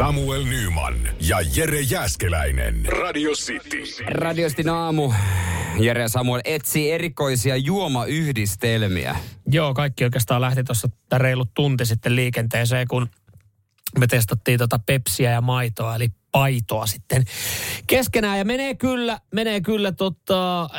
[0.00, 0.94] Samuel Nyman
[1.28, 2.86] ja Jere Jäskeläinen.
[2.86, 4.04] Radio City.
[4.06, 5.12] Radiostin aamu.
[5.80, 9.16] Jere ja Samuel etsii erikoisia juomayhdistelmiä.
[9.46, 13.08] Joo, kaikki oikeastaan lähti tuossa reilut tunti sitten liikenteeseen, kun
[13.98, 17.24] me testattiin tota pepsiä ja maitoa, eli paitoa sitten
[17.86, 18.38] keskenään.
[18.38, 20.70] Ja menee kyllä, menee kyllä tota,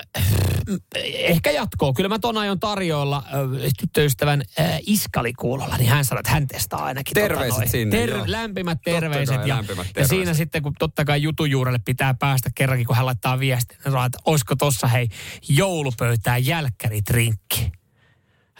[1.13, 1.93] ehkä jatkoa.
[1.93, 6.83] Kyllä mä ton aion tarjoilla äh, tyttöystävän äh, iskalikuulolla, niin hän sanoi, että hän testaa
[6.83, 7.13] ainakin.
[7.13, 8.23] Terveiset tota sinne, Ter- joo.
[8.27, 9.35] lämpimät terveiset.
[9.35, 10.09] kai, ja, lämpimät ja terveiset.
[10.17, 14.05] siinä sitten, kun totta kai jutujuurelle pitää päästä kerrankin, kun hän laittaa viestin, niin sanoo,
[14.05, 15.09] että olisiko tossa hei
[15.49, 17.71] joulupöytään jälkkäritrinkki.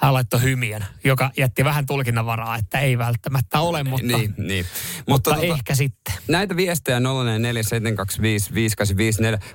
[0.02, 4.66] Hän laittoi hymiön, joka jätti vähän tulkinnanvaraa, että ei välttämättä ole, mutta, Niin, niin.
[5.10, 6.14] mutta tota, ehkä sitten.
[6.28, 7.04] Näitä viestejä 047255854.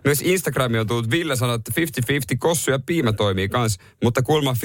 [0.04, 1.10] Myös Instagrami on tullut.
[1.10, 3.78] Ville sanoi, että 50-50 kossu ja piimä toimii kans.
[4.04, 4.56] Mutta kuulemma 50-50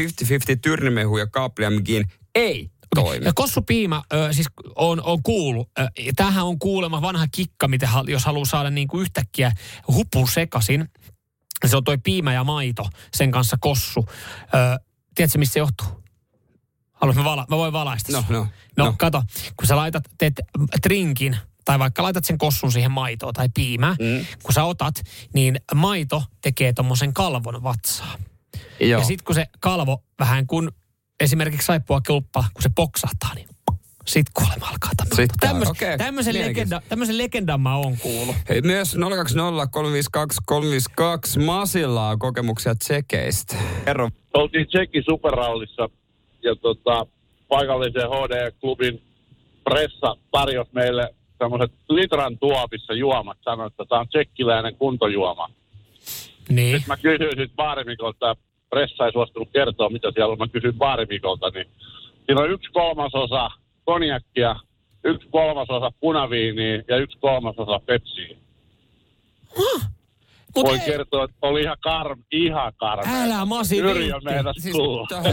[0.62, 3.26] tyrnimehu ja kaapliammekin ei toimi.
[3.26, 5.70] Ja kossupiima, ö, siis on, on kuullut.
[6.16, 9.52] Tämähän on kuulemma vanha kikka, hal- jos haluaa saada niin kuin yhtäkkiä
[9.88, 10.90] hupun sekasin.
[11.66, 14.06] Se on toi piimä ja maito, sen kanssa kossu.
[14.44, 15.88] Ö, tiedätkö, missä se johtuu?
[16.94, 18.12] Haluaisin, mä, vala- mä voin valaista.
[18.12, 18.96] No, no, no, no.
[18.98, 19.24] kato,
[19.58, 20.34] kun sä laitat, teet
[20.82, 24.26] trinkin, tai vaikka laitat sen kossun siihen maitoon tai piimään, mm.
[24.44, 24.96] kun sä otat,
[25.34, 28.16] niin maito tekee tommosen kalvon vatsaa.
[28.80, 29.02] Joo.
[29.02, 30.72] Ja sitten kun se kalvo vähän kun
[31.20, 33.48] esimerkiksi saippua kulppa, kun se poksahtaa, niin
[34.08, 35.26] sit kuulemma alkaa tapahtua.
[35.40, 38.36] Tämmös, okei, tämmöisen, legenda, tämmöisen legendan mä oon kuullut.
[38.50, 39.68] Hei, myös 020
[41.46, 43.56] Masilla on kokemuksia tsekeistä.
[43.86, 44.10] Kerro.
[44.34, 45.90] oltiin Tsekin superrallissa
[46.44, 47.06] ja tota,
[47.48, 49.02] paikallisen HD-klubin
[49.64, 53.38] pressa tarjosi meille semmoiset litran tuopissa juomat.
[53.42, 55.50] Sanoi, että tämä on tsekkiläinen kuntojuoma.
[56.50, 56.78] Niin.
[56.78, 58.36] Sitten mä kysyin sitten baarimikolta, ja
[58.70, 60.38] pressa ei suostunut kertoa, mitä siellä on.
[60.38, 61.68] Mä kysyin baarimikolta, niin
[62.26, 63.50] siinä on yksi kolmasosa
[63.92, 64.56] konjakkia,
[65.04, 68.38] yksi kolmasosa punaviiniä ja yksi kolmasosa pepsiä.
[70.56, 73.24] Mut Voin ei, kertoa, että oli ihan, kar, ihan karmea.
[73.24, 73.76] älä masi
[74.60, 74.76] Siis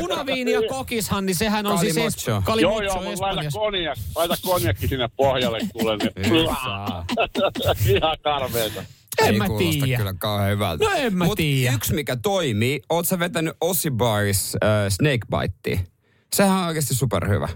[0.01, 2.37] Punaviini ja kokishan, niin sehän on siis Kalimocho.
[2.39, 3.59] es, kalimotso Joo, joo, mutta laita, Espanjassa.
[3.61, 5.97] konjak, laita konjakki sinne pohjalle kuule.
[5.97, 6.35] Niin,
[7.97, 8.81] ihan karmeeta.
[9.19, 9.99] En Ei mä kuulosta tiedä.
[9.99, 10.85] kyllä kauhean hyvältä.
[10.85, 11.75] No en mä Mut tiedä.
[11.75, 15.85] yksi mikä toimii, oot sä vetänyt Ossi Baris äh, Snake Bitea?
[16.33, 17.49] Sehän on oikeasti superhyvä.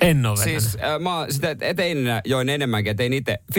[0.00, 0.62] En ole vetänyt.
[0.62, 3.56] Siis äh, mä sitä eteinä join enemmänkin, tein itse 50-50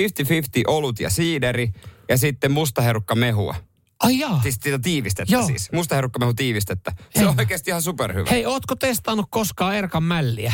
[0.68, 1.72] olut ja siideri
[2.10, 3.56] ja sitten mustaherukka mehua.
[4.00, 4.42] Ai jaa.
[4.42, 5.46] Siis sitä tiivistettä Joo.
[5.48, 5.72] siis.
[5.72, 6.92] Mustaherukka mehu tiivistettä.
[6.98, 8.30] Se En on oikeasti ihan superhyvä.
[8.30, 10.54] Hei, ootko testannut koskaan Erkan mälliä?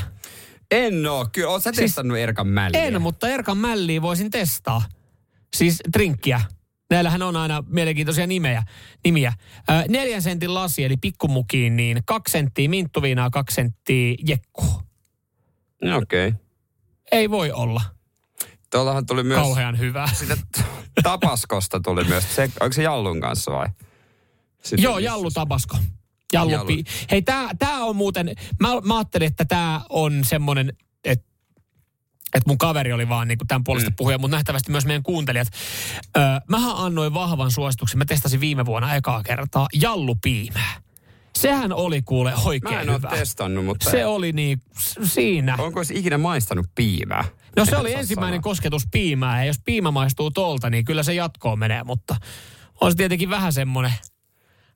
[0.72, 1.28] En oo.
[1.32, 2.84] Kyllä, oot sä Siis- testannut Erkan mälliä?
[2.84, 4.82] En, mutta Erkan mälliä voisin testaa.
[5.56, 6.42] Siis drinkkiä.
[6.90, 8.64] Näillähän on aina mielenkiintoisia nimeä,
[9.06, 9.34] nimiä.
[9.70, 14.84] Ö, neljän sentin lasi, eli pikkumukiin, niin kaksi senttiä minttuviinaa, kaksi senttiä jekkua.
[15.84, 16.28] No, Okei.
[16.28, 16.40] Okay.
[17.12, 17.82] Ei voi olla
[18.72, 19.40] Tuollahan tuli myös...
[19.40, 20.08] kauhean hyvää.
[20.14, 20.38] Sitä
[21.04, 22.36] tapaskosta tuli myös.
[22.36, 23.68] Se, onko se Jallun kanssa vai?
[24.64, 25.78] Sitten Joo, Jallu Tabasko.
[26.34, 26.52] Jallu.
[26.52, 26.72] Jallu.
[27.12, 30.74] Hei, tää, tää on muuten, mä, mä ajattelin, että tää on semmonen,
[31.04, 31.28] että
[32.34, 33.96] että mun kaveri oli vaan niin tämän puolesta mm.
[33.96, 35.48] puhuja, mutta nähtävästi myös meidän kuuntelijat.
[36.18, 40.82] Öö, mähän annoin vahvan suosituksen, mä testasin viime vuonna ekaa kertaa jallupiimää.
[41.38, 43.10] Sehän oli kuule oikein Mä en ole hyvä.
[43.10, 43.90] testannut, mutta...
[43.92, 44.62] Se oli niin,
[45.04, 45.56] siinä.
[45.60, 47.24] Onko se ikinä maistanut piimää?
[47.56, 48.44] No se En oli ensimmäinen sanoa.
[48.44, 52.16] kosketus piimää, ja jos piimä maistuu tolta, niin kyllä se jatkoon menee, mutta
[52.82, 53.94] on se tietenkin vähän semmoinen,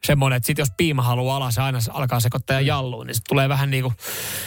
[0.06, 3.50] semmoinen että sit jos piima haluaa alas aina alkaa sekoittaa ja jalluun, niin se tulee
[3.50, 3.94] vähän niin kuin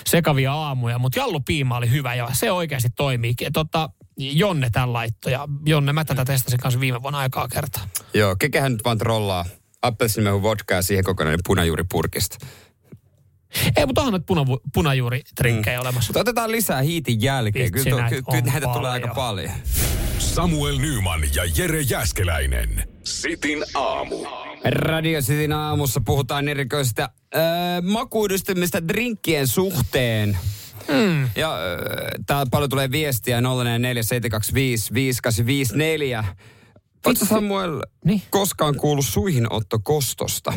[0.06, 0.98] sekavia aamuja.
[0.98, 3.34] Mutta jallupiima oli hyvä ja se oikeasti toimii.
[3.52, 7.82] Tota, Jonne tämän laittoi ja Jonne, mä tätä testasin kanssa viime vuonna aikaa kertaa.
[8.14, 9.44] Joo, kekehän nyt vaan trollaa
[9.86, 12.46] appelsiinimehu vodkaa siihen kokonainen punajuuripurkista.
[13.76, 14.44] Ei, mutta onhan puna,
[14.74, 16.08] punajuuritrinkkeja olemassa.
[16.08, 17.72] Mutta otetaan lisää hiitin jälkeen.
[17.72, 19.50] Vitsi, Kyllä, näitä ky, kyllä näitä tulee aika paljon.
[19.50, 19.68] paljon.
[20.18, 22.88] Samuel Nyman ja Jere Jäskeläinen.
[23.04, 24.26] Sitin aamu.
[24.64, 27.40] Radio Cityn aamussa puhutaan erikoisista äh,
[27.82, 30.38] makuudistumista drinkkien suhteen.
[30.88, 31.22] Mm.
[31.36, 31.58] Ja äh,
[32.26, 33.44] täällä paljon tulee viestiä 047255854.
[37.06, 38.22] Oletko Samuel Niin.
[38.30, 40.52] koskaan kuullut suihinottokostosta?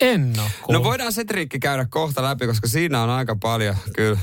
[0.00, 4.18] En ole No voidaan se trinkki käydä kohta läpi, koska siinä on aika paljon kyllä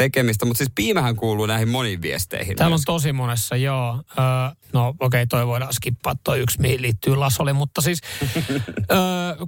[0.00, 2.56] tekemistä, mutta siis piimähän kuuluu näihin moniin viesteihin.
[2.56, 4.02] Täällä on tosi monessa, joo.
[4.18, 4.24] Öö,
[4.72, 8.00] no okei, okay, toi voidaan skippaa toi yksi, mihin liittyy Lasoli, mutta siis
[8.92, 8.98] öö,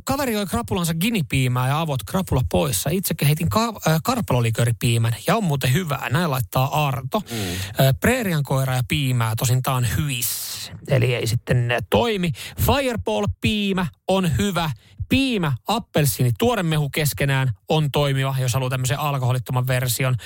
[0.05, 2.91] kaveri joi krapulansa ginipiimää ja avot krapula poissa.
[2.91, 6.09] Itsekin heitin ka- äh, karpaloliköripiimän ja on muuten hyvää.
[6.11, 7.21] Näin laittaa Arto.
[7.21, 7.37] Mm.
[7.81, 10.73] Öö, Preerian koira ja piimää, tosin tää on hyis.
[10.89, 12.31] Eli ei sitten toimi.
[12.61, 14.71] Fireball-piimä on hyvä.
[15.13, 20.17] Piimä, appelsiini, tuoremehu keskenään on toimiva, jos haluaa tämmöisen alkoholittoman version.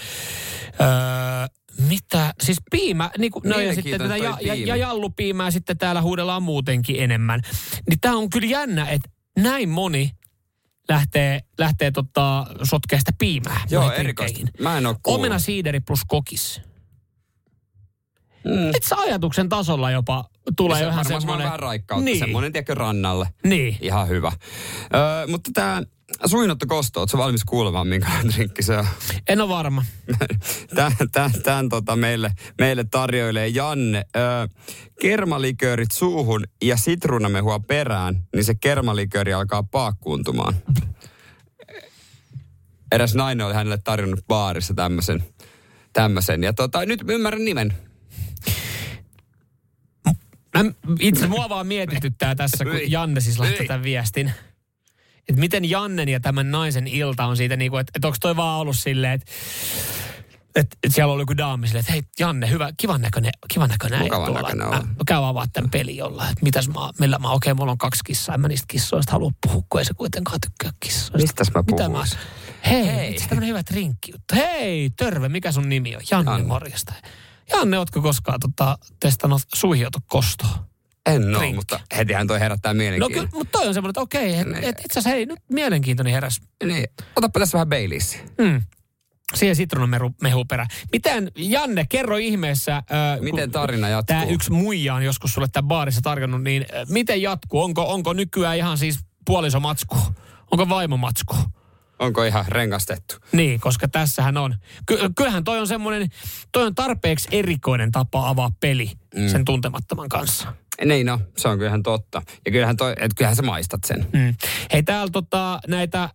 [0.81, 0.87] Öö,
[1.89, 2.35] mitä?
[2.43, 6.43] Siis piimä, niin kuin, no ja sitten tätä ja, ja, ja jallupiimää sitten täällä huudellaan
[6.43, 7.41] muutenkin enemmän.
[7.89, 10.11] Niin tää on kyllä jännä, että näin moni
[10.89, 13.61] lähtee, lähtee tota, sotkea sitä piimää.
[13.71, 14.41] Joo, erikoista.
[14.61, 15.01] Mä en kuullut.
[15.07, 16.61] Omena siideri plus kokis.
[18.45, 18.69] Mm.
[18.69, 20.25] Et sä ajatuksen tasolla jopa
[20.57, 21.45] tulee se varmaan semmoinen...
[21.45, 22.19] vähän raikkautta, Niin.
[22.19, 23.29] semmoinen tiedätkö rannalle.
[23.45, 23.77] Niin.
[23.81, 24.33] Ihan hyvä.
[24.95, 25.83] Öö, mutta tämä
[26.27, 28.87] suinotto kosto, ootko valmis kuulemaan, minkälainen drinkki se on?
[29.29, 29.85] En ole varma.
[30.75, 34.05] Tämän, tämän, tämän tota meille, meille tarjoilee Janne.
[34.17, 34.47] Öö,
[35.01, 40.55] kermaliköörit suuhun ja sitruunamehua perään, niin se kermalikööri alkaa paakkuuntumaan.
[42.93, 45.25] Eräs nainen oli hänelle tarjonnut baarissa tämmöisen.
[45.93, 46.43] tämmöisen.
[46.43, 47.73] Ja tota, nyt ymmärrän nimen.
[50.65, 50.71] Mä,
[51.01, 52.91] itse mua vaan mietityttää tässä, kun.
[52.91, 53.69] Janne siis laittoi Hyi.
[53.69, 54.33] tämän viestin.
[55.29, 58.37] Että miten Jannen ja tämän naisen ilta on siitä, niin kuin, että, että onko toi
[58.37, 59.33] vaan ollut silleen, että
[60.57, 64.01] että et siellä oli joku daami silleen, että hei Janne, hyvä, kivan näköinen, kivan näköinen
[64.01, 64.43] äijä tuolla.
[64.43, 67.79] näköinen Mä, käyn avaa tämän pelin jollain, että mitäs mä, millä mä, okei, mulla on
[67.79, 71.19] kaksi kissaa, en mä niistä kissoista halua puhua, kun ei se kuitenkaan tykkää kissoista.
[71.19, 72.15] Mistäs mä Mitä puhuis?
[72.15, 72.21] mä,
[72.71, 73.17] hei, Hei.
[73.29, 74.35] tämmönen hyvä drinkki juttu.
[74.35, 76.03] Hei, terve, mikä sun nimi on?
[76.11, 76.47] Janne, Janne.
[76.47, 76.95] morjesta.
[77.51, 80.67] Janne, ootko koskaan tota, testannut suihiotokostoa?
[81.07, 81.53] En Drinkki.
[81.57, 83.15] mutta hetihän toi herättää No mielenkiintoa.
[83.23, 84.65] kyllä, mutta toi on semmoinen, että okei, et, Niin.
[84.65, 86.41] et itse asiassa hei, nyt mielenkiintoinen heräs.
[86.65, 88.19] Niin, otapa tässä vähän Baileys.
[88.39, 88.63] Mm.
[89.35, 90.67] Siihen sitruunamehu perä.
[90.93, 92.77] Miten, Janne, kerro ihmeessä.
[92.77, 92.85] Äh,
[93.21, 94.07] Miten tarina jatkuu?
[94.07, 97.63] Tämä yksi muija on joskus sulle tämän baarissa tarjonnut, niin äh, miten jatkuu?
[97.63, 99.97] Onko, onko nykyään ihan siis puolisomatsku?
[100.51, 101.37] Onko vaimomatsku?
[101.99, 103.17] Onko ihan rengastettu?
[103.33, 104.55] Niin, koska tässähän on.
[104.87, 106.09] Ky- kyllähän toi on semmoinen,
[106.53, 109.29] toi on tarpeeksi erikoinen tapa avaa peli mm.
[109.29, 110.55] sen tuntemattoman kanssa.
[110.85, 112.23] Niin no, se on kyllähän totta.
[112.47, 114.07] Ja kyllähän, toi, et kyllähän sä maistat sen.
[114.13, 114.35] Mm.
[114.73, 116.09] Hei, täällä tota, näitä,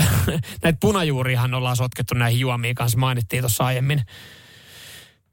[0.62, 4.02] näitä punajuuriahan ollaan sotkettu näihin juomiin kanssa, mainittiin tuossa aiemmin.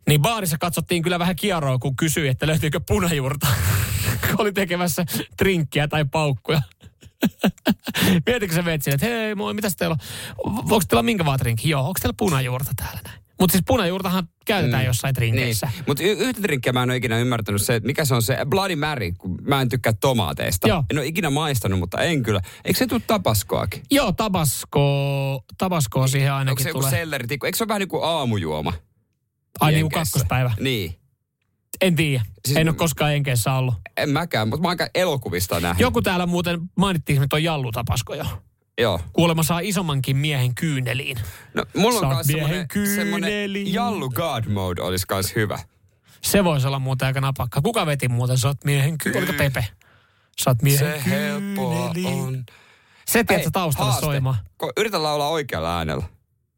[0.07, 3.47] Niin baarissa katsottiin kyllä vähän kieroa, kun kysyi, että löytyykö punajuurta,
[4.27, 5.05] kun oli tekemässä
[5.37, 6.61] trinkkiä tai paukkuja.
[8.27, 9.95] Mietitkö sä menet sinne, että hei moi, mitäs teillä
[10.37, 10.57] on?
[10.57, 11.39] Onko teillä minkä vaan?
[11.63, 13.23] Joo, onko teillä punajuurta täällä näin?
[13.39, 14.87] Mutta siis punajuurtahan käytetään mm.
[14.87, 15.65] jossain trinkeissä.
[15.73, 15.83] Niin.
[15.87, 18.37] Mutta y- yhtä drinkkiä mä en ole ikinä ymmärtänyt se, että mikä se on se
[18.49, 20.67] Bloody Mary, kun mä en tykkää tomaateista.
[20.67, 20.83] Joo.
[20.91, 22.41] En ole ikinä maistanut, mutta en kyllä.
[22.65, 23.81] Eikö se tule tapaskoakin?
[23.91, 26.91] Joo, tabasko, tabasko siihen Onko ainakin se joku tulee.
[26.91, 27.45] selleritikku?
[27.45, 28.73] Eikö se ole vähän niin kuin aamujuoma?
[29.59, 30.13] Ai niin kuin Jenkeissä?
[30.13, 30.51] kakkospäivä.
[30.59, 30.95] Niin.
[31.81, 32.23] En tiedä.
[32.45, 33.73] Siis- en ole koskaan Enkeissä ollut.
[33.97, 35.79] En mäkään, mutta mä oon aika elokuvista nähnyt.
[35.79, 38.25] Joku täällä muuten mainittiin, että on jallutapasko jo.
[38.77, 38.99] Joo.
[39.13, 41.17] Kuulemma saa isommankin miehen kyyneliin.
[41.53, 43.73] No, mulla on Saat myös miehen semmoinen kyyneliin.
[43.73, 45.59] Jallu God Mode olisi kans hyvä.
[46.21, 47.61] Se voisi olla muuten aika napakka.
[47.61, 48.37] Kuka veti muuten?
[48.37, 49.29] Saat miehen kyyneliin.
[49.29, 49.67] Oliko Pepe?
[50.37, 52.43] Saat miehen Se helppoa on.
[53.07, 54.05] Se tiedätkö Hei, taustalla haaste.
[54.05, 54.35] soimaan.
[54.77, 56.03] Yritä laulaa oikealla äänellä.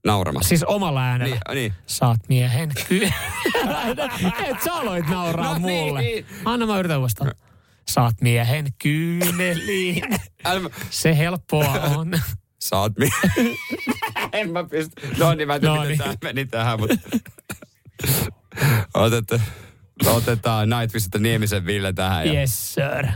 [0.06, 0.50] Nauramassa.
[0.50, 1.36] Siis omalla äänellä.
[1.36, 1.74] Niin, niin.
[1.86, 2.72] Saat miehen.
[4.50, 6.02] Et sä aloit nauraa No mulle.
[6.02, 6.26] niin.
[6.46, 7.32] Anna mä yritän uudestaan.
[7.88, 10.04] Saat miehen kyyneliin.
[10.46, 12.12] Älä, Se helppoa on.
[12.60, 13.10] Saat mi...
[14.34, 15.08] en mä pysty.
[15.18, 15.98] No niin, mä en tiedä, No niin.
[15.98, 16.96] tää meni tähän, mutta...
[18.94, 19.42] Otetaan,
[20.06, 22.28] otetaan Nightwishilta Niemisen Ville tähän.
[22.28, 22.34] Ja...
[22.34, 23.08] Yes, sir.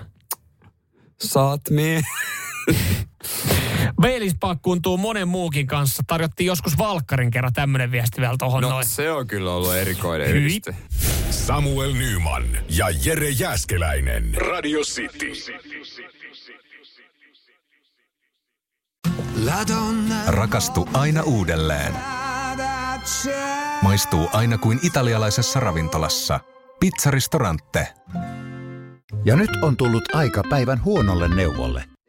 [1.22, 2.02] Saat mi...
[4.02, 6.04] Baileys pakkuuntuu monen muukin kanssa.
[6.08, 8.86] Tarjottiin joskus Valkkarin kerran tämmönen viesti vielä tohon No noin.
[8.86, 10.38] se on kyllä ollut erikoinen Hyi.
[10.38, 10.76] yhdiste.
[11.30, 14.34] Samuel Nyman ja Jere Jäskeläinen.
[14.36, 15.32] Radio City.
[20.28, 21.94] Rakastu aina uudelleen.
[23.82, 26.40] Maistuu aina kuin italialaisessa ravintolassa.
[26.80, 27.88] Pizzaristorante.
[29.26, 31.84] Ja nyt on tullut aika päivän huonolle neuvolle.